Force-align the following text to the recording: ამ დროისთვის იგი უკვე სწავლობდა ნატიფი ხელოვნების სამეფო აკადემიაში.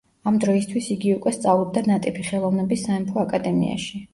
ამ 0.29 0.37
დროისთვის 0.43 0.87
იგი 0.95 1.11
უკვე 1.17 1.35
სწავლობდა 1.35 1.85
ნატიფი 1.91 2.27
ხელოვნების 2.31 2.85
სამეფო 2.89 3.25
აკადემიაში. 3.27 4.07